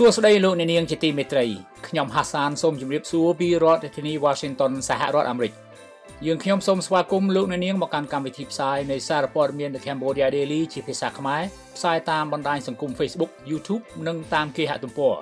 [0.00, 1.46] សួស្តីលោកអ្នកនាងជាទីមេត្រី
[1.88, 5.52] ខ្ញុំហាសានសូមជម្រាបសួរពីរដ្ឋធានី Washington សហរដ្ឋអាមេរិក
[6.26, 11.42] យើងខ្ញុំសូមស្វាគមន៍លោកអ្នកនាងមកកាន់កម្មវិធីផ្សាយនៃសារព័ត៌មាន The Cambodia Daily ជាភាសាខ្មែរ
[11.76, 15.14] ផ្សាយតាមបណ្ដាញសង្គម Facebook YouTube និងតាមគេហទំព័រ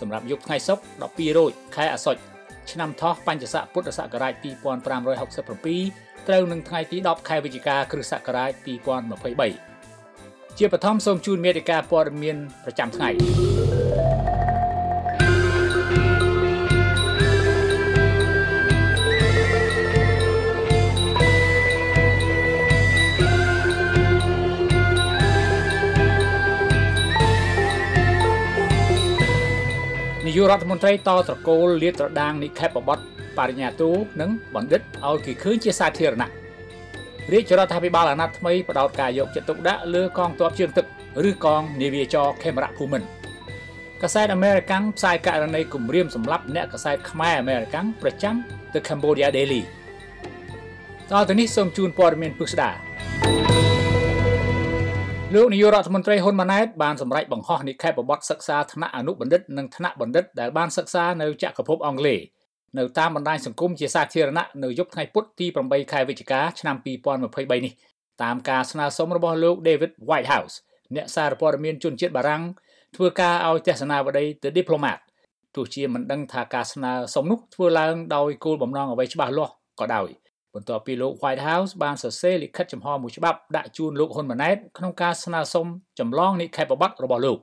[0.00, 0.82] សម្រាប់យប់ថ្ងៃសុក្រ
[1.16, 2.20] 12រោចខែអាសត់
[2.70, 8.50] ឆ្នាំថោះបញ្ញស័កពុទ្ធសករាជ2567ត្រូវនឹងថ្ងៃទី10ខែវិច្ឆិកាគ្រិស្តសករាជ
[9.76, 13.65] 2023ជាបឋមសូមជូនមេតិការព័ត៌មានប្រចាំថ្ងៃ
[30.36, 30.96] យុរដ្ឋមន្ត្រីត
[31.28, 32.98] ត្រកូលលាតត្រដាងនិខេបបត
[33.38, 33.90] បរិញ្ញាទូ
[34.20, 36.30] និងបណ្ឌិតឲ្យគេឃើញជាសាធារណៈ
[37.32, 40.86] រាជរដ្ឋាភិបាលអាណត្តិថ្មីបដោតការយកចិត្តទុកដាក់លើកងទ័ពជើងទឹក
[41.28, 43.06] ឬកងនាវាចរខេមរៈភូមិន្ទ
[44.02, 48.34] កាសែតអាមេរិកាំងផ្សាយករណីគម្រាមសម្លាប់អ្នកកាសែតខ្មែរអាមេរិកាំងប្រចាំ
[48.72, 49.62] The Cambodia Daily
[51.10, 53.65] តទៅនេះសូមជូនព័ត៌មានពិស្ដា
[55.36, 62.20] លោកនាយករដ្ឋមន្ត្រីហ៊ុនម៉ាណែតបានសម្រេចបង្ហោះនិក្ខេបបទសិក្សាថ្នាក់អនុបណ្ឌិតនិងថ្នាក់បណ្ឌិតដែលបានសិក្សានៅចក្រភពអង់គ្លេស
[62.78, 67.72] នៅតាមបណ្ដាញសង្គមជាសាធារណៈនៅយប់ថ្ងៃពុធទី8ខែវិច្ឆិកាឆ្នាំ2023នេះ
[68.22, 70.54] តាមការស្នើសុំរបស់លោក David Whitehouse
[70.96, 72.42] អ្នកសារព័ត៌មានជនជាតិបារាំង
[72.96, 74.98] ធ្វើការឲ្យទស្សនាវដ្តីទៅ diplomat
[75.54, 80.10] ទោះជាមិនដឹងថាការស្នើសុំនោះធ្វើឡើងដោយគោលបំណងអ្វីច្បាស់លាស់ក៏ដោយ។
[80.56, 85.66] បន្ទាប់ពីលោក White House បានសរសេរលិខិតចំហមួយច្បាប់ដាក់ជូនលោកហ៊ុនម៉ាណែតក្នុងការស្នើសុំ
[85.98, 87.38] ចម្លងនិក្ខេបប័ណ្ណរបស់លោក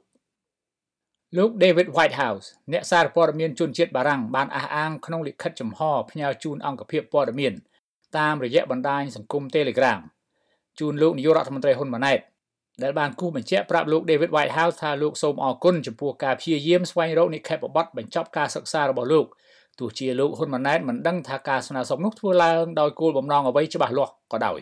[1.38, 5.80] លោក David Whitehouse អ្នកសារព័ត៌មានជនជាតិបារាំងបានអះអាងក្នុងលិខិតចំហ
[6.11, 7.53] ផ្ញើជូនអង្គភាពព័ត៌មាន
[8.17, 10.00] តាមរយៈបណ្ដាញសង្គម Telegram
[10.80, 12.19] ជូនលោកនាយករដ្ឋមន្ត្រីហ៊ុនម៉ាណែត
[12.84, 19.25] ដែលបានគូសបញ្ជាក់ប្រាប់លោក David Whitehouse ថាលោកសូមអរគុណចំពោះការព្យាយាមស្វែងរកនិក្ខេបប័ណ្ណបញ្ចប់ការសិក្សារបស់លោក
[19.79, 24.59] ទោះជាលោកហ៊ុនម៉ាណែតមិនដឹងថាការស្នើសុំនោះធ្វើឡើងដោយគោលបំណងអ្វីច្បាស់លាស់ក៏ដោយ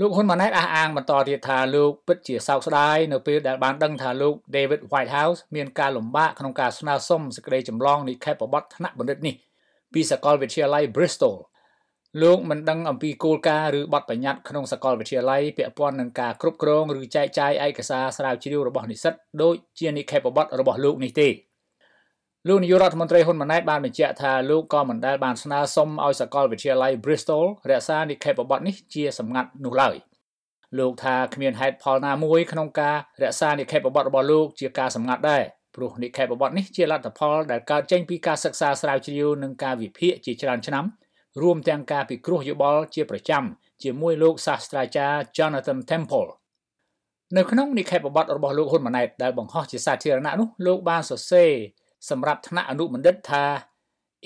[0.00, 9.34] លោកហ៊ុនម៉ាណែតអះអាងបន្តទៀតថាលោកពិតជាសោកស្ដាយនៅពេលដែលបានដឹងថាលោក David Whitehouse មានការលំបាកក្នុងការស្នើសុំសេចក្តីចម្លងនិក្ខេបប័ណ្ណថ្នាក់បណ្ឌិតនេះ
[9.92, 11.36] ពីសាកលវិទ្យាល័យ Bristol
[12.22, 21.28] លោកមិនដឹងអំពីគោលការណ៍ឬបទបញ្ញត្តិក្នុងសាកលវិទ្យាល័យពាក់ព័ន្ធនឹងការគ្រប់គ្រងឬចែកចាយឯកសារស្រាវជ្រាវរបស់និស្សិតដូចជានិក្ខេបប័ណ្ណរបស់លោកនេះទេ
[22.48, 29.94] លោកនាយករដ្ឋមន្ត្រីហ៊ុនម៉ាណែតបានបញ្ជាក់ថាលោកក៏មិនដែលបានស្នើសុំឲ្យសាកលវិទ្យាល័យ Bristol រក្សានិក្ខេបប័ណ្ណនេះជាសម្ងាត់នោះឡើយ
[30.78, 35.42] លោកថាគ្មានហេតុផលណាមួយក្នុងការរក្សានិក្ខេបប័ណ្ណរបស់លោកជាការសម្ងាត់ដែរ
[35.74, 40.84] ព្រោះនិក្ខេបប័ណ្ណនេះជាលទ្ធផលដែលកើតចេញពីការសិក្សាស្រាវជ្រាវនិងការវិភាគជាច្រើនឆ្នាំ
[41.42, 43.44] រួមទាំងការពិគ្រោះយោបល់ជាប្រចាំ
[43.82, 46.30] ជាមួយលោកសាស្ត្រាចារ្យ Jonathan Temple
[47.36, 51.52] នៅក្នុងនិក្ខេបប័ណ្ណរបស់លោកហ៊ុនម៉ាណែតដែលបង្ហោះជាសាធារណៈនោះលោកបានសរសេរ
[52.10, 53.44] សម្រាប់ថ្នាក់អនុបណ្ឌិតថា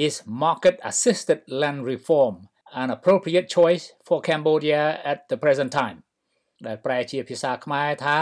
[0.06, 2.34] is market assisted land reform
[2.82, 5.98] an appropriate choice for Cambodia at the present time
[6.66, 8.18] ដែលប្រែជាភាសាខ្មែរថា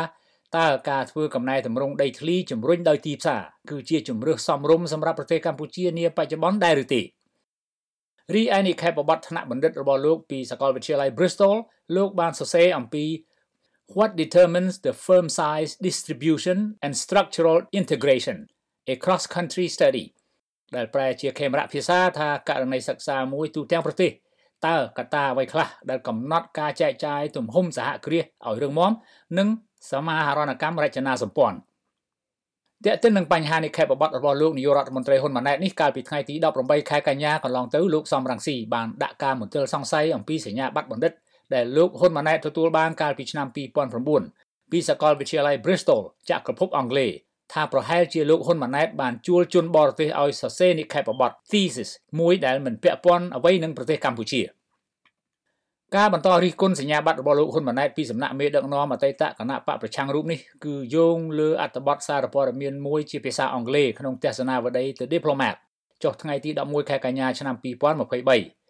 [0.58, 7.02] តើការធ្វើកំណែតម្រង់ដីធ្លីជំរុញដោយទីផ្សារគឺជាជំរើសសមរម្យសម្រាប់ប្រទេសកម្ពុជានាបច្ចុប្បន្នដែរឬទេ
[8.34, 11.56] រីឯនិក្ខេបបទថ្នាក់បណ្ឌិតរបស់លោកពីសាកលវិទ្យាល័យ Bristol
[11.96, 13.04] លោកបានសរសេរអំពី
[13.96, 18.38] What determines the firm size distribution and structural integration
[18.90, 20.04] a cross country study
[20.76, 24.10] ដែលប្រែជាខេមរៈភាសាថាករណីសិក្សាមួយទូទាំងប្រទេស
[24.66, 28.92] តើកត្តាអ្វីខ្លះដែលកំណត់ការចែកចាយទំហំសហគ្រាសឲ្យរឹងមាំ
[29.38, 29.48] និង
[29.90, 31.58] សមាហរណកម្មរចនាសម្ព័ន្ធ
[32.84, 41.12] តើទៅនឹងបញ្ហានេះខេបបត្តិរបស់លោកនាយករដ្ឋមន្ត្រីហ៊ុនម៉ាណែតនេះកាលពីថ្ងៃទី18ខែកញ្ញាកន្លងទៅលោកសំរងស៊ីបានដាក់ការមន្ទិលសង្ស័យអំពីសញ្ញាបត្របណ្ឌិត
[41.54, 43.46] ដែលលោកហ៊ុនម៉ាណែតទទួលបានកាលពីឆ្នាំ
[44.08, 47.10] 2009ពីសាកលវិទ្យាល័យ Bristol ចក្រភពអង់គ្លេស
[47.52, 51.90] ថាប្រហែលជាលោកហ៊ុនម៉ាណែតបានជួលជនបរទេសឲ្យសរសេរនិក្ខេបបទ thesis
[52.20, 54.42] មួយដែលមិនពាក់ព័ន្ធអ្វីនឹងប្រទេសកម្ពុជា
[55.96, 65.56] ការបន្តរិះគន់សញ្ញាបត្ររបស់លោកហ៊ុនម៉ាណែតពីសំណាក់មេដឹកនាំអតីតគណៈបកប្រឆាំងរូបនេះគឺយោងលើអត្ថបទសារព័ត៌មានមួយជាភាសាអង់គ្លេសក្នុងទស្សនាវដ្តីទៅ Diplomat
[66.02, 68.60] ចុះថ្ងៃទី11ខែកញ្ញាឆ្នាំ2023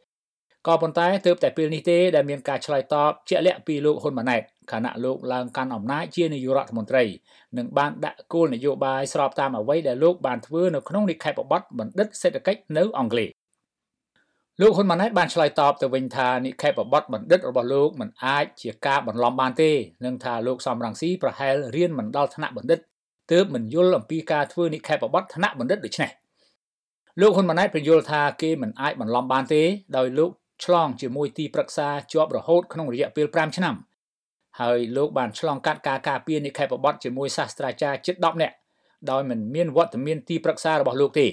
[0.66, 7.04] ក៏ប៉ុន្តែទើបតែពេលនេះទេដែលមានការឆ្លើយតបជាក់លាក់ពីលោកហ៊ុនម៉ាណែត ខណៈលោកឡើងកាន់អំណាចជានាយករដ្ឋមន្ត្រី
[7.58, 13.30] និងបានដាក់គោលនយោបាយស្របតាមអ្វីដែលលោកបានធ្វើនៅក្នុងនិក្ខេបបទបណ្ឌិតសេដ្ឋកិច្ចនៅអង់គ្លេស
[14.60, 19.70] លោកហ៊ុនម៉ាណែតបានឆ្លើយតបទៅវិញថានិក្ខេបបទបណ្ឌិតរបស់លោកមិនអាចជាការបន្លំបានទេ
[20.04, 22.80] និងថាលោកសំរងស៊ីប្រហែលរៀនមិនដល់ថ្នាក់បណ្ឌិត
[23.32, 26.10] ទើបមិនយល់អំពីការធ្វើនិក្ខេបបទថ្នាក់បណ្ឌិតដូច្នេះ
[27.20, 29.62] លោកហ៊ុនម៉ាណែតបញ្យល់ថាគេមិនអាចបន្លំបានទេ
[29.96, 30.30] ដោយលោក
[30.64, 33.74] ឆ្លងជាមួយទីប្រឹក្សាជាប់រហូតក្នុងរយៈពេល5ឆ្នាំ
[34.60, 38.54] ហើយលោកបានឆ្លងកាត់ការការពារនិក្ខេបបទជាមួយសាស្ត្រាចារ្យជិត10នាក់
[39.10, 41.26] ដោយមិនមានវត្តមានទីប្រឹក្សារបស់លោកទេ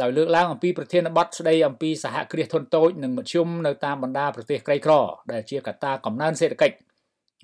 [0.00, 4.92] ដោយលើកឡើងអំពីប្រធានបទស្ដីអំពីសហគ្រាសធុនតូចនិងមធ្យមនៅតាមបណ្ដាប្រទេសក្រីក្រ
[5.32, 6.76] ដែលជាកត្តាកំណើនសេដ្ឋកិច្ច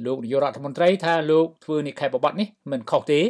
[0.07, 3.21] លោកនាយករដ្ឋមន្ត្រីថាលោកធ្វើនិក្ខេបបទនេះមិនខុសទេ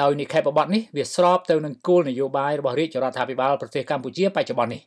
[0.00, 4.82] ដោយនិក្ខេបបទនេះវាស្របទៅនឹងគោលនយោបាយរបស់រាជរដ្ឋាភិបាលប្រទេសកម្ពុជាបច្ចុប្បន្ននេះ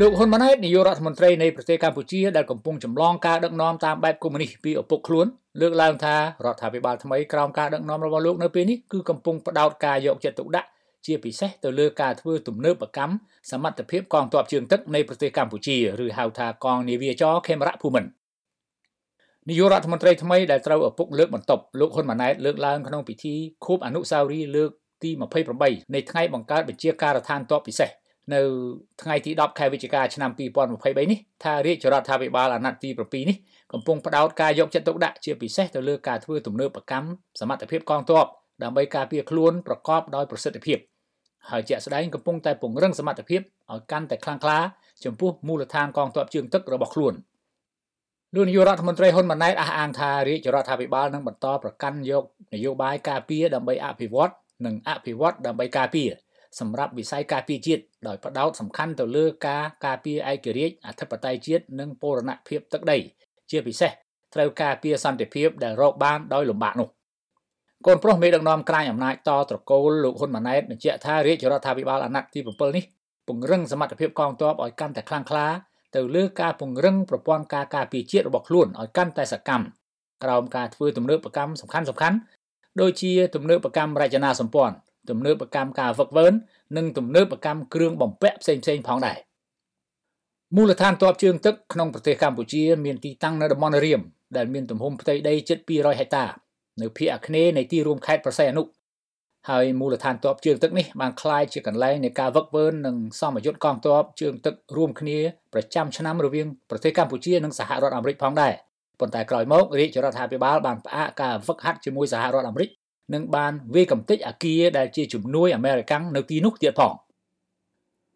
[0.00, 5.26] លោកហ៊ុនម៉ាណែតនាយករដ្ឋមន្ត្រីនៃប្រទេសកម្ពុជាដែលកំពុងចម្លងការដឹកនាំតាមបែបកុម្មុយនីសពីឪពុកខ្លួន
[5.60, 10.68] លើកឡើងថារដ្ឋាភិបាលថ្មីក្រោមការដឹកនាំរបស់លោកនៅពេលនេះគឺកំពុងផ្ដោតការយកចិត្តទុកដាក់
[11.06, 13.12] ជាពិសេសទៅលើការធ្វើទំនើបកម្ម
[13.50, 18.10] សមត្ថភាពកងទ័ពជើងទឹកនៃប្រទេសកម្ពុជាឬហៅថាកងនាវាចរខេមរៈភូមិន្ទ
[19.48, 24.70] នាយករដ្ឋមន្ត្រីថ្មីដែលត្រូវឪពុកលើកបន្ទប់លោកហ៊ុនម៉ាណែតលើកឡើងក្នុងពិធីខួបអនុស្សាវរីយ៍លើក
[25.02, 25.10] ទី
[25.52, 27.90] 28នៃថ្ងៃបង្កើតបញ្ជាការដ្ឋានទ័ពពិសេស
[28.34, 28.40] នៅ
[29.02, 33.36] ថ្ងៃទី10ខែវិច្ឆិកាឆ្នាំ2023នេះថារាជរដ្ឋាភិបាលអាណត្តិទី7នេះ
[33.72, 37.08] កំពុងផ្ដោតការយកចិត្តទុកដាក់ជាពិសេសទៅលើការធ្វើទំនើបកម្ម
[37.40, 38.26] សមត្ថភាពកងទ័ព
[38.62, 40.78] ដើម្បីការពារខ្លួនប្រកបដោយប្រសិទ្ធភាព
[41.50, 43.40] ហើយជាក់ស្ដែងកំពុងតែពង្រឹងសមត្ថភាព
[43.72, 44.58] ឲ្យកាន់តែខ្លាំងក្លា
[45.04, 47.14] ចំពោះមូលដ្ឋានកងទ័ពជើងទឹករបស់ខ្លួន
[48.34, 54.32] លោកនាយករដ្ឋមន្ត្រីហ៊ុនម៉ាណែតអះអាងថារាជរដ្ឋាភិបាលនឹងបន្តប្រកាន់យកនយោបាយការពារដើម្បីអភិវឌ្ឍ
[54.66, 56.10] និងអភិវឌ្ឍដើម្បីការពារ
[56.60, 62.98] សម្រាប់វិស័យការពារជាតិដោយផ្ដោតសំខាន់ទៅលើការការពារឯករាជ្យអធិបតេយ្យជាតិនិងបូរណភាពទឹកដី
[63.50, 63.90] ជាពិសេស
[64.34, 66.88] ត្រូវការពារសន្តិភាពដែលរកបានដោយលំបាកនោះ
[67.84, 72.84] កូនប្រុសមេដឹកនាំក្រាញអំណាចតត្រកូលលោកហ៊ុនម៉ាណែតបញ្ជាក់ថារាជរដ្ឋាភិបាលអាណត្តិទី7នេះ
[73.28, 75.46] ពង្រឹងសមត្ថភាពកងទ័ពឲ្យកាន់តែខ្លាំងក្លា
[75.96, 79.64] ទៅលើការពង្រឹងប្រព័ន្ធការការពារជាតិរបស់ខ្លួនឲ្យកាន់តែសកម្ម
[80.24, 82.16] ក្រោមការធ្វើទំនើបកម្មសំខាន់សំខាន់
[82.80, 84.74] ដូចជាទំនើបកម្មរចនាសម្ព័ន្ធ
[85.10, 86.26] ទំនើបកម្មការវឹកវើ
[86.76, 89.18] និងទំនើបកម្មគ្រឿងបំពាក់ផ្សេងៗផងដែរ
[90.56, 94.00] មូលដ្ឋានទ័ពជើងទឹកក្នុងប្រទេសកម្ពុជាមានទីតាំងនៅតំបន់រៀម
[94.36, 96.24] ដែលមានទំហំផ្ទៃដីជិត200ហិកតា
[96.82, 98.64] នៅភាគអាគ្នេយ៍នៃទីរួមខេត្តប្រស័យអនុ
[99.50, 105.18] ហើយមូលដ្ឋានទ័ពជើងទឹកនេះបានក្លាយជាកន្លែងនៃការវឹកវើនិងសមយុទ្ធកងទ័ពជើងទឹករួមគ្នា
[105.52, 108.52] ប្រចាំឆ្នាំរវាងប្រទេសកម្ពុជានិងសហរដ្ឋអាមេរិកផងដែរ
[109.00, 112.70] ប៉ុន្តែក្រោយមករាជរដ្ឋាភិបាលបានផ្អាកការវឹកហាត់ជាមួយសហរដ្ឋអាមេរិក
[113.14, 116.92] និងបានវាយកំទេចអាគារដែលជាជំនួយអាមេរិកាំងនៅទីនោះទៀតផង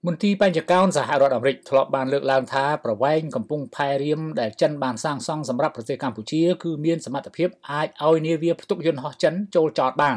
[0.06, 10.16] មន្ទីរបញ្ចកោណសហរដ្ឋអាមេរិកធ្លាប់បានលើកឡើងថាប្រវែងកំពង់ផែរៀមដែលចិនបានសាងសង់សម្រាប់ប្រទេសកម្ពុជាគឺមានសមត្ថភាពអាចឲ្យនាវាផ្ទុកយន្តហោះចិនចូលចតបាន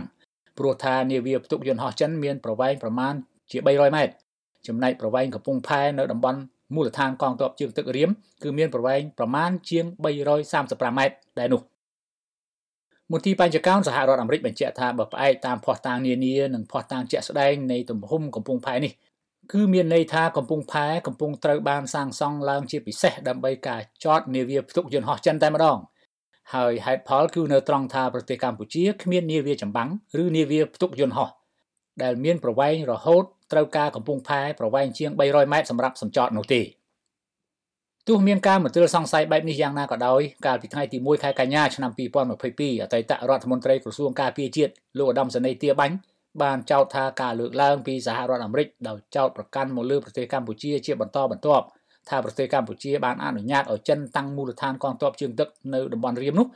[0.58, 3.14] ព្រោះថានាវាផ្ទុកយន្តហោះចិនមានប្រវែងប្រមាណ
[3.52, 4.14] ជា300ម៉ែត្រ
[4.68, 6.40] ចំណែកប្រវែងកំពង់ផែនៅតំបន់
[6.76, 8.10] មូលដ្ឋានកងទ័ពជើងទឹករៀម
[8.44, 9.86] គឺមានប្រវែងប្រមាណជាង
[10.42, 11.62] 335ម៉ែត្រដែរនោះ
[13.12, 18.94] មន្ទីរបញ្ចកោណសហរដ្ឋអាមេរិកបញ្ជាក់ថាបើផ្អែកតាមភស្តុតាងនានានិងភស្តុតាងជាក់ស្ដែងនៃទំហំកំពង់ផែនេះ
[19.52, 25.78] គឺមានន័យថាកំពង់ផែកំពុងត្រូវបានសាងសង់ឡើងជាពិសេសដើម្បីការចតនាវាផ្ទុកយន្តហោះចិនតែម្ដង
[26.56, 29.90] ហើយហេតុផលគឺនៅត្រង់ថាប្រទេសកម្ពុជាគ្មាននាវាចម្បាំង
[30.22, 31.30] ឬនាវាផ្ទុកយន្តហោះ
[32.04, 36.62] ដែលមានប្រវែងរហូតត្រូវការកំពង់ផែប្រវែងជាង300ម៉ែត្រសម្រាប់សម្ចតនោះទេ
[38.08, 45.96] ទោះមានការមន្ទិលសង្ស័យបែបនេះយ៉ាងណាក៏ដោយកាលពីថ្ងៃទី1ខែកញ្ញាឆ្នាំ2022អតីតរដ្ឋមន្ត្រីក្រសួងការពារជាតិលោកឧត្តមសេនីយ៍ទាបាញ់
[46.42, 51.66] បានចោទថាការលើកឡើងពីសហរដ្ឋអាមេរិកដោយចោទប្រកាន់មកលើប្រទេសកម្ពុជាជាបន្តបន្ទាប់
[52.10, 56.48] ថាប្រទេសកម្ពុជាបានអនុញ្ញាតឲ្យចិនតាំងមូលដ្ឋានកងទ័ពជើងទឹកនៅតំបន់រៀមនោះ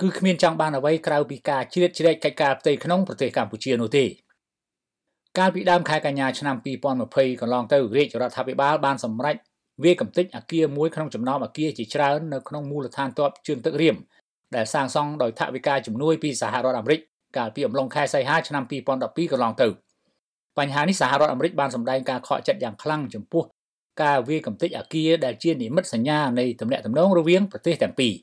[0.00, 4.04] គឺគ្មានចង់បានអ្វីក្រៅពីការជ្រៀតជ្រែកកិច្ចការផ្ទៃក្នុងប្រទេសកម្ពុជានោះទេ
[5.38, 6.56] កាលពីដើមខែកញ្ញាឆ្នាំ
[6.98, 9.36] 2020កន្លងទៅរាជរដ្ឋាភិបាលបានសម្រេច
[9.84, 13.96] វាកំទេចអគារមួយក្នុងចំណោមអគារជាច្រើននៅក្នុងមូលដ្ឋានទ័ពជើងទឹករៀម
[14.56, 17.00] ដែលសាងសង់ដោយថវិកាជំនួយពីសហរដ្ឋអាមេរិក
[17.36, 19.68] កាលពីអំឡុងខែសីហាឆ្នាំ2012កន្លងទៅ
[20.58, 23.44] បញ្ហានេះសហរដ្ឋអាមេរិកបានសម្ដែងការខកចិត្តយ៉ាងខ្លាំងចំពោះ
[24.02, 28.14] ការវាយកំទេចអគារដែលជានិមិត្តសញ្ញានៃទំនាក់ទំនងរវាងប្រទេសទាំងពីរ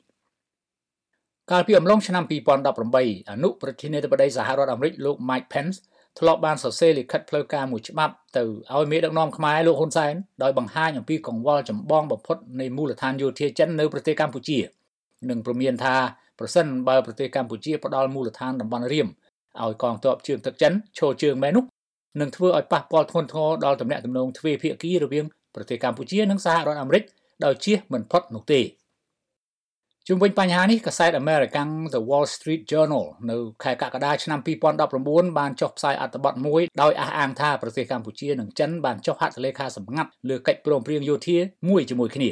[1.51, 2.24] កាលពីអំឡុងឆ្នាំ
[2.72, 5.77] 2018អនុប្រធានាធិបតីសហរដ្ឋអាមេរិកលោក Mike Pence
[6.20, 8.43] ធ្លាប់បានសរសេរលិខិតផ្លូវការមួយច្បាប់ទៅ
[8.74, 14.60] ឲ្យមេដឹកនាំខ្មែរលោកហ៊ុនសែនដោយបង្ហាញអំពីកង្វល់ចម្បងបំផុតនៃមូលដ្ឋានយោធាចិននៅប្រទេសកម្ពុជា
[15.29, 15.96] និងព្រមានថា
[16.40, 19.08] ប្រសិនបើប្រទេសកម្ពុជាផ្ដល់មូលដ្ឋានតំបន់រៀម
[19.62, 21.66] ឲ្យកងទ័ពជើងទឹកចិនឈរជើងមែននោះ
[22.22, 25.25] នឹងធ្វើឲ្យប៉ះពាល់ធ្ងន់ធ្ងរដល់ទំនាក់ទំនងទ្វេភាគីរវាង
[25.56, 27.04] ប្រទេសកម្ពុជានិងសហរដ្ឋអាមេរិក
[27.46, 28.62] ដោយជៀសមិនផុតនោះទេ
[30.08, 34.40] ជុំវិញបញ្ហានេះកាសែត American The Wall Street Journal នៅខែកក្កដាឆ្នាំ
[34.88, 41.38] 2019បានចុះផ្សាយអត្ថបទមួយដោយអះអាងថាប្រទេសកម្ពុជានិងចិនបានចុះហត្ថលេខាសម្ងាត់លើកិច្ចព្រមព្រៀងយោធា
[41.70, 42.30] មួយជាមួយគ្នា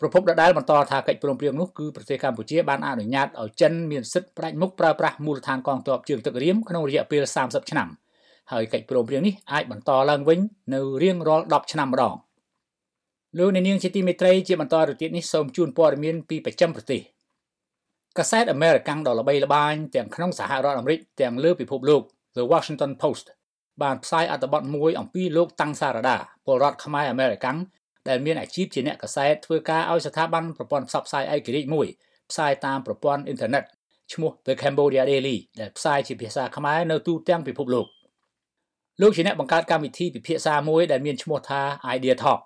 [0.00, 7.88] ប្រពន្ធដដែលបន្តថាកិច្ចព្រមព្រៀងនោះគឺប្រទេសកម្ពុជាបានអនុញ្ញាតឲ្យចិនមានសិទ្ធិផ្ដាច់មុខប្រើប្រាស់មូលដ្ឋានកងទ័ពជើងទឹករៀមក្នុងរយៈពេល30ឆ្នាំ
[8.52, 10.40] ហើយកិច្ចព្រមព្រៀងនេះអាចបន្តឡើងវិញ
[10.74, 12.14] នៅរៀងរាល់10ឆ្នាំម្ដង
[13.38, 17.00] លោកអ្នកនាងជាទីមេត្រីជាបន្តទៅទៀតនេះសូមជូនព័ត៌មានពីប្រចាំប្រទេស
[18.18, 22.02] កាសែត American ដ៏ល្បីល្បាញទាំងក្នុងសហរដ្ឋអាមេរិកទាំងលើពិភពលោក
[22.36, 23.26] The Washington Post
[23.82, 27.58] បានផ្សាយអត្ថបទមួយអំពីលោកតាំងសារដាពលរដ្ឋខ្មែរអាមេរិកាំង
[28.08, 31.86] ដែលមានអាជីពជាអ្នកកាសែតធ្វើការឲ្យស្ថាប័នប្រព័ន្ធផ្សព្វផ្សាយឯករាជ្យមួយ
[32.30, 33.64] ផ្សាយតាមប្រព័ន្ធអ៊ីនធឺណិត
[34.12, 37.86] ឈ្មោះ The Cambodia Daily ដែលផ្សាយជាភាសាខ្មែរនៅទូទាំងពិភពលោក
[39.00, 41.60] លោកជាអ្នកបង្កើតកម្មវិធីពិភាក្សាមួយដែលមានឈ្មោះថា
[41.96, 42.40] Idea Talk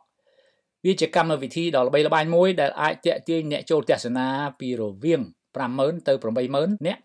[0.84, 4.26] វាជាកម្មវិធីដ៏ល្បីល្បាញមួយដែលអាចទាក់ទាញអ្នកចូលទស្សនា
[4.60, 5.22] ពីរវាង
[5.64, 6.12] 50000ទៅ
[6.50, 7.00] 80000នាក់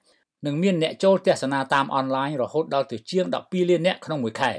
[0.45, 4.51] និងមានអ្នកចូលទស្សនាតាមអនឡាញរហូតដល់ទៅជាង12លាននាក់ក្នុងមួយខែ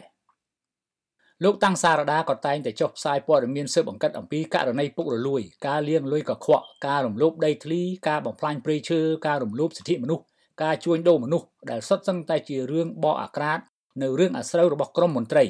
[1.45, 10.25] លោកតាំងសារដាក៏តែងតែចុះផ្សាយព័ត៌មានស៊ើបអង្កេតអំពីករណីពុករលួយការលាងលុយកខ្វក់ការរំលោភដីធ្លីការបំផ្លាញព្រៃឈើការរំលោភសិទ្ធិមនុស្ស
[10.63, 13.59] ការជួញដូរមនុស្សដែលសុទ្ធសឹងតែជារឿងបកអាក្រាត
[14.03, 15.45] នៅរឿងអាស្រូវរបស់ក្រមមន្ត្រី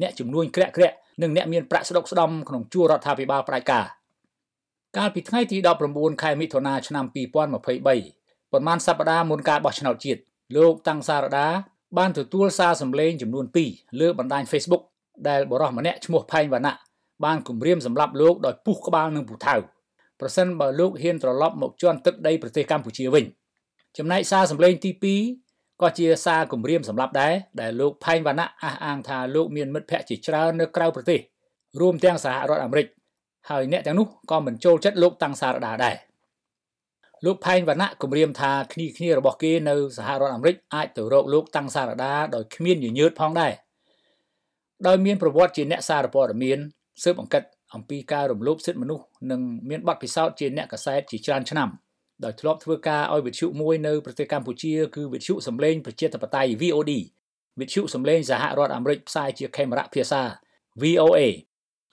[0.00, 3.86] អ្នកជំនួញក្រាក់ក្រាក់និងអ្នកមានប្រាក់ស្ដុកស្ដំក្នុងជួររដ្ឋាភិបាលផ្ដាច់ការ
[4.96, 5.56] កាលពីថ្ងៃទី
[5.90, 10.20] 19ខែមិថុនាឆ្នាំ2023ប្រមាណសប្តាហ៍មុនការបោះឆ្នោតជាតិ
[10.56, 11.48] លោកតាំងសារដា
[11.98, 14.82] បានទទួលសារសម្លេងចំនួន2លើបណ្ដាញ Facebook
[15.28, 16.74] ដែលបរិះម្នាក់ឈ្មោះផែងវណ្ណៈ
[17.24, 19.54] បានគម្រាមសម្លាប់លោកដោយពុះក្បាលនឹងពូថៅ
[20.20, 23.24] ប្រសិនបើលោកហ៊ានត្រឡប់មកជន់ទឹកដីប្រទេសកម្ពុជាវិញ
[23.98, 24.90] ចំណែកសារសម្លេងទី
[25.36, 31.20] 2ក៏ជាសារគម្រាមសម្លាប់ដែរដែលលោកផែងវណ្ណៈអះអាងថាលោកមានមិត្តភ័ក្តិជាច្រើននៅក្រៅប្រទេស
[31.80, 32.86] រួមទាំងសហរដ្ឋអាមេរិក
[33.50, 35.96] ហើយអ្នកទាំងនោះក៏មិនចូលចិត្តលោកតាំងសារដាដែរ
[37.24, 43.52] លោកផែងវណ្ណៈគម្រាមថាគ្នាគ្នារបស់គេនៅសហរដ្ឋអាមេរិកអាចទៅរកលោកតាំងសារដាដោយគ្មានញញើតផងដែរ
[44.86, 46.58] ដោយមានប្រវត្តិជាអ្នកសារព័ត៌មាន
[47.02, 47.42] ស៊ើបអង្កេត
[47.74, 51.68] អំពីការរំលោភសិទ្ធិមនុស្សនិងមានបទពិសោធន៍ជាអ្នកកសែតជាច្រើនឆ្នាំ
[52.24, 56.92] ដោយធ្លាប់ធ្វើការឲ្យវិទ្យុមួយនៅប្រទេសកម្ពុជាគឺវិទ្យុសម្លេងប្រជាធិបតេយ្យ VOD
[57.60, 60.22] វិទ្យុសម្លេងសហរដ្ឋអាមេរិកផ្សាយជាខេមរៈភាសា
[60.82, 61.20] VOA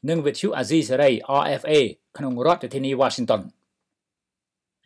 [0.09, 1.73] និងវិទ្យុអាស៊ីសេរី RFA
[2.17, 3.41] ក្នុងរដ្ឋធានី Washington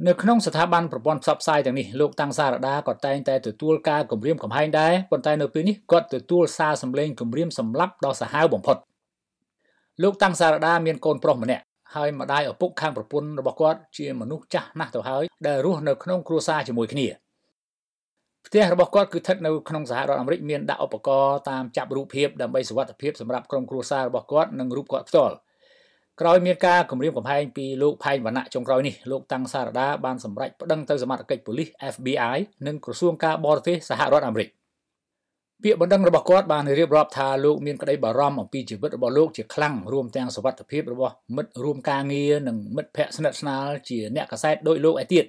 [0.08, 8.78] នៅក្នុងស្ថាប័នប្រព័ន្ធផ្សព្វផ្សាយទាំងនេះលោកតាំងសារដាក៏តែងតែទទួលការគម្រាមកំហែងដែរប៉ុន្តែនៅពេលនេះគាត់ទទួលសារសម្លេងគម្រាមសម្លាប់ដ៏សាហាវបំផុត
[10.04, 11.64] លោកតាំងសារដាមានកូនប្រុសម្នាក់
[11.96, 17.08] ហើយម្ដាយឪពុកខាងប្រពន្ធរបស់គាត់ជាមនុស្សចាស់ណាស់ទៅហើយដែលរស់នៅក្នុងគ្រួសារជាមួយគ្នា
[18.48, 25.36] ផ្ទះរបស់គាត់គឺស្ថិតនៅក្នុងសហរដ្ឋអាមេរិកមានដាក់ឧបករណ៍តាមចាប់រូបភាពដើម្បីសុវត្ថិភាពសម្រាប់ក្រុមគ្រួសាររបស់គាត់និងរូបគាត់ផ្ទាល់
[26.22, 34.50] ក្រោយមានការគម្រាមកំហែងពីលោកផែងវណ្ណៈចុងក្រោយនេះលោកតាំងសារដាបានសម្រេចប្តឹងទៅសមត្ថកិច្ចប៉ូលីស FBI និងក្រសួងការបរទេសសហរដ្ឋអាមេរិក
[35.64, 45.26] ពាក្យបណ្ដឹងរបស់គាត់បានរៀបរាប់ថាលោកមានក្តីបារម្ភអំពីជីវិតរបស់លោកជាខ្លាំងរួមទាំងសុវត្ថិភាពរបស់មិត្តរួមការងារនិងមិត្តភ័ក្តិស្និទ្ធស្នាលជាអ្នកកសែតដោយលោកឯទៀត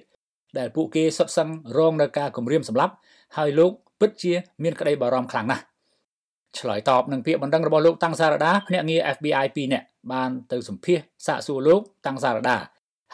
[0.57, 2.93] ដែលពួកគេសុទ្ធសឹងរងនៅការគំរាមសម្លាប់
[3.37, 5.63] ហើយលោកពិតជាមានក្តីបារម្ភខ្លាំងណាស់
[6.59, 12.57] ឆ្លើយតបនឹងពាក្យបណ្ដឹងរបស់លោកតាំងសារដាភ្នាក់ងារ FBI 2នាក់បានទៅសម្ភាសសាកសួរលោកតាំងសារដា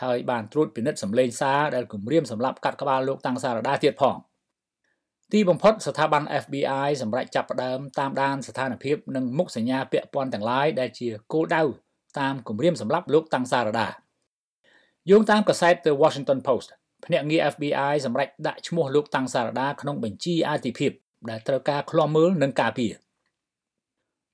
[0.03, 4.17] ហើយបានត្រួតពិនិត្យសម្លេងសារដែលគំរាមសម្រាប់កាត់ក្បាលលោកតាំងសារដាទៀតផង
[5.31, 11.61] ទីបំផុតស្ថាប័ន FBI សម្រាប់ចាប់ផ្ដើមតាមដានស្ថានភាពនិងមុខសញ្ញាពាក់ព័ន្ធទាំងឡាយដែលជាគោលដៅ
[12.19, 13.87] តាមគម្រាមសម្រាប់លោកតាំងសារដា
[15.09, 16.69] យោងតាមកាសែត The Washington Post
[17.05, 20.91] ភ្នាក់ងារ FBI សម្រេចដាក់ឈ្មោះលោកតាំងសារដាក្នុងបញ្ជីអាទិភាព
[21.29, 22.93] ដែលត្រូវការឃ្លាំមើលនិងការពារ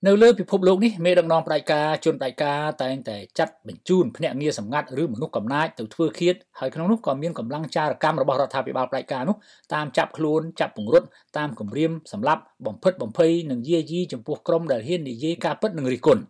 [0.07, 9.35] នៅលើពិភពលោកនេះមេដឹកនាំផ្ដាច់ការជនផ្ដាច់ការតែងតែចាត់បញ្ជូនភ្នាក់ងារសម្ងាត់ឬមនុស្សកំណាចទៅធ្វើឃាតហើយក្នុងនោះក៏មានកម្លាំងចារកម្មរបស់រដ្ឋាភិបាលផ្ដាច់ការនោះ
[9.73, 16.21] តាមចាប់ខ្លួនចាប់ពង្រត់តាមគម្រាមសម្លាប់បំផិតបំភ័យនិងយាយីចំពោះក្រុមដែលហ៊ាននិយាយការពិតនិងរិះគន់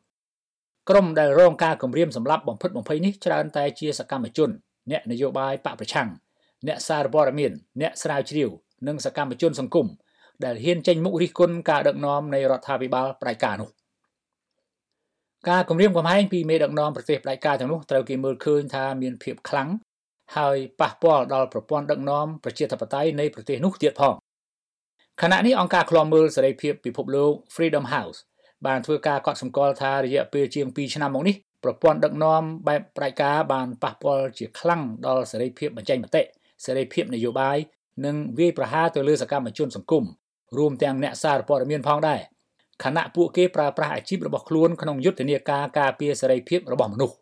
[0.90, 4.50] ក្រុមដែលរងការគម្រាមសម្លាប់បំផិតបំភ័យនេះច្រើនតែជាសកម្មជន
[4.92, 6.10] អ្នកនយោបាយបកប្រឆាំង
[6.68, 8.50] អ្នកសារព័ត៌មានអ្នកស្រាវជ្រាវ
[8.88, 9.88] និងសកម្មជនសង្គម
[10.46, 13.70] ដែលហ៊ានចេញមុខរិះគន់ការដឹកនាំនៃរដ្ឋាភិបាលផ្ដាច់ការនោះ
[15.50, 19.70] ការគម្រាមកំហែងពីមេដឹកនាំប្រទេសផ្ដាច់ការទាំងនោះត្រូវគេមើលឃើញថាមានភាពខ្លាំង
[20.38, 24.16] ហើយប៉ះពាល់ដល់ប្រព័ន្ធដឹកនាំប្រជាធិបតេយ្យនៃប្រទេសនោះទៀតផង
[25.22, 28.20] ខណៈនេះអង្គការឃ្លាំមើលសេរីភាពពិភពលោក Freedom House
[28.66, 36.22] បានធ្វើការកត់សម្គាល់ថារយៈពេលជាង2ឆ្នាំមកនេះប្រព័ន្ធដឹកនាំបែបផ្ដាច់ការបានប៉ះពាល់ជាខ្លាំងដល់សេរីភាពបញ្ចេញមតិ
[36.66, 37.58] សេរីភាពនយោបាយ
[38.06, 40.04] និងវាយប្រហារទៅលើសកម្មជនសង្គម
[40.58, 42.20] រួមទាំងអ្នកសារព័ត៌មានផងដែរ
[42.84, 47.16] ខណៈពួកគេប្រើប្រាស់អាជីពរបស់ខ្លួនក្នុងយុទ្ធនាការការពារសេរីភាពរបស់មនុស្ស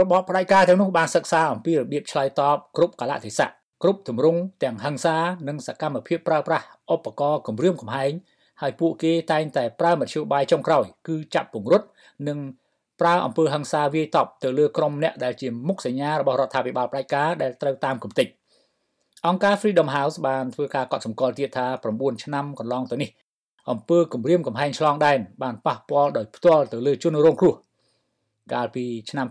[0.00, 3.48] របបផ្ដាច់ការទាំងនោះបានសិក្សាអំពីរបៀបឆ្លើយតបគ្រប់កលៈទេសៈ
[3.82, 5.16] គ្រប់ទម្រង់ទាំងហិង្សា
[5.48, 8.12] និងសកម្មភាពប្រើប្រាស់ឧបករណ៍គំរាមកំហែង
[8.62, 11.86] ហើយពួកគេតែងតែប្រើមធ្យោបាយចុងក្រោយគឺចាប់ពង្រត់
[12.28, 12.38] និង
[13.00, 18.28] ប្រើអំពើហិង្សាវាយតប់ទៅលើក្រុមអ្នកដែលជាមុខសញ្ញារបស់រដ្ឋាភិបាលផ្ដាច់ការដែលត្រូវតាមគំនិត
[19.26, 23.10] អង្គការ Freedom House បានធ្វើការកត់សម្គាល់ទៀតថា9ឆ្នាំកន្លងទៅនេះ
[23.70, 27.54] អំពើគំរាមកំហែងឆ្លងដែនបានប៉ះពាល់ដោយផ្ទាល់ទៅលើជនរងគ្រោះ
[28.54, 29.26] កាលពីឆ្នាំ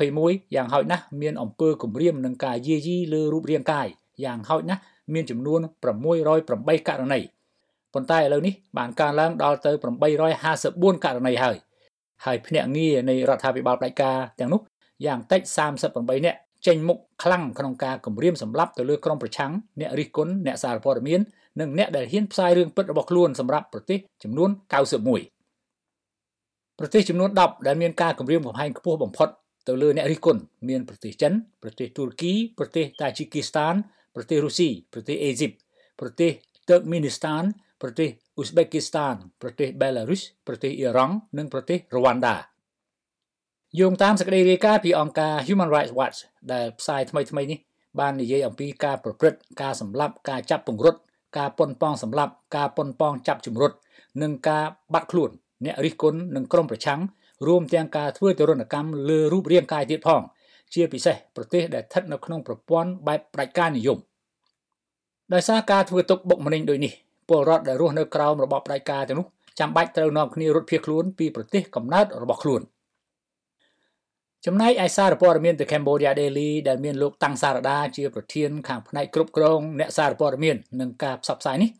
[0.00, 3.86] 2021យ៉ាងហោចណាស់មានអំពើគំរាមនិងការយាយីលើរូបរាងកាយ
[4.24, 4.80] យ៉ាងហោចណាស់
[5.12, 5.60] មានចំនួន
[6.24, 7.20] 608ករណី
[7.94, 9.72] ប៉ុន្តែឥឡូវនេះបានកើនឡើងដល់ទៅ
[10.38, 11.56] 854ករណីហើយ
[12.24, 14.60] ហើយភ្នាក់ងារនៃរដ្ឋាភិបាលផ្ដាច់ការទាំងនោះ
[15.06, 15.40] យ៉ាងតិច
[15.84, 21.20] 38នាក់ ចេញមុខខ្លាំងក្នុងការគម្រាមសម្លាប់ទៅលើក្រុមប្រឆាំងអ្នករិះគន់អ្នកសារព័ត៌មាន
[21.60, 24.50] និងអ្នកដែលហ៊ានផ្សាយរឿងពិតរបស់ខ្លួនសម្រាប់ប្រទេសចំនួន
[25.44, 29.28] 91ប្រទេសចំនួន10ដែលមានការគម្រាមកំហែងខ្ពស់បំផុត
[29.68, 33.74] ទៅលើអ្នករិះគន់មានប្រទេសចិនប្រទេសទូរគីប្រទេសតាជីគីស្ថាន
[34.14, 35.52] ប្រទេសរុស្ស៊ីប្រទេសអេស៊ីប
[36.00, 36.30] ប្រទេស
[36.68, 37.42] ទ័រមីនីស្ថាន
[37.82, 42.36] ប្រទេសអ៊ុស្បេគីស្ថានប្រទេសបេឡារុសប្រទេសអ៊ីរ៉ង់និងប្រទេសរ៉ូវ៉ាន់ដា
[43.80, 46.18] យោងតាមសេចក្តីរាយការណ៍ពីអង្គការ Human Rights Watch
[46.52, 47.58] ដែលផ្សាយថ្មីៗនេះ
[48.00, 50.98] បាននិយាយអំពីការប្រព្រឹត្តការសម្លាប់ការចាប់ពង្រត់
[51.38, 53.72] ការប៉ុនប៉ងសម្លាប់ការប៉ុនប៉ងចាប់ជំរុត
[54.22, 54.64] និងការ
[54.94, 55.30] បាត់ខ្លួន
[55.64, 57.00] អ្នករិះគន់និងក្រុមប្រឆាំង
[57.46, 60.22] រួមទាំងការធ្វើទរណកម្មលើរូបរាងកាយទៀតផង
[60.74, 63.98] ជាពិសេសប្រទេសដែលស្ថិតនៅក្នុងប្រព័ន្ធបែបផ្ដាច់ការនិយម
[65.34, 66.92] ដោយសារការធ្វើទុកបុកម្នេញដូចនេះ
[67.28, 69.26] ពលរដ្ឋដែលរស់នៅក្រោមរបបផ្ដាច់ការទាំងនោះ
[69.58, 72.62] ចាំបាច់ត្រូវនាំគ្នារត់ភៀសខ្លួនពីប្រទេសកំណើតរបស់ខ្លួន
[74.46, 81.70] ចំណែកឯសារព័ត៌មាន The Cambodia Daily ដែលមានលោកតាំងសារដាជាប្រធានខាងផ្នែកគ្រប់គ្រងអ្នកសារព័ត៌មាននិងការផ្សព្វផ្សាយនេះ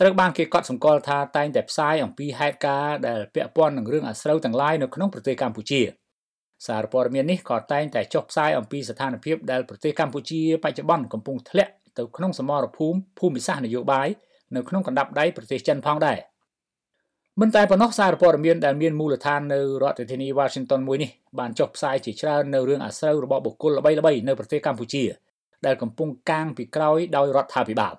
[0.00, 5.80] ត្រូវបានគេកត់សម្គាល់ថាតែងតែផ្សាយអំពីហេតុការណ៍ដែលពាក់ព័ន្ធនឹងរឿងអាស្រូវទាំងឡាយនៅក្នុងប្រទេសកម្ពុជា
[6.66, 14.08] សារព័ត៌មាននេះក៏តែងតែចុះផ្សាយអំពីស្ថានភាពដែលប្រទេសកម្ពុជាបច្ចុប្បន្នកំពុងធ្លាក់ទៅក្នុងសមរភូមិភូមិសាស្ត្រនយោបាយ
[14.56, 16.18] នៅក្នុងកណ្ដាប់ដៃប្រទេសចិនផងដែរ
[17.40, 25.04] មិនតែប៉ុណ្ណោះសារព័ត៌មានដែលមានមូលដ្ឋាននៅរដ្ឋធានី Washington មួយនេះបានចុះផ្សាយជាច្រើននៅរឿងអាស្រូវរបស់បុគ្គលល្បីៗនៅប្រទេសកម្ពុជា
[25.66, 27.94] ដែលកំពុងកាងពីក្រោយដោយរដ្ឋាភិបាល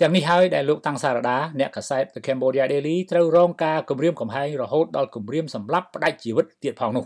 [0.00, 7.04] ទាំងនេះហើយដែលលោកតាំងសារដាអ្នកកាសែត The Cambodia Daily ត្រូវរងការគំរាមកំហែងរហូតដល់គំរាមសម្លាប់ផ្ដាច់ជីវិតទៀតផងនោះ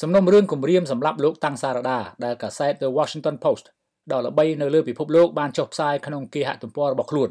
[0.00, 3.64] សំណុំរឿងគំរាមសម្លាប់លោកតាំងសារដាដែលកាសែត The Washington Post
[4.12, 7.30] ដ៏ល្បីនៅលើពិភពលោកបានចុះផ្សាយក្នុងគេហទំព័ររបស់ខ្លួន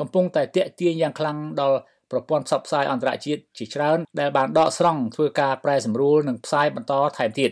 [0.00, 1.78] កំពុងតែតាក់ទាញយ៉ាងខ្លាំងដល់
[2.10, 7.50] ប្រព័ន្ធផ្សព្វផ្សាយអន្តរជាតិជាច្រើនដែលបានដកស្រង់ធ្វើការប្រែសម្រួលនិងផ្សាយបន្តថែមទៀត